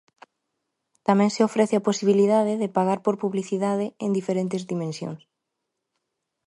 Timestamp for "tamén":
1.07-1.29